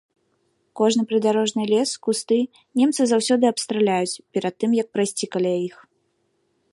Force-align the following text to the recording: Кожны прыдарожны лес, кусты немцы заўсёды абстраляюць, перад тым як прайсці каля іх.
Кожны 0.79 1.03
прыдарожны 1.11 1.65
лес, 1.71 1.89
кусты 2.07 2.37
немцы 2.81 3.01
заўсёды 3.11 3.43
абстраляюць, 3.53 4.21
перад 4.39 4.53
тым 4.65 4.71
як 4.81 4.87
прайсці 4.97 5.25
каля 5.37 5.53
іх. 5.67 5.75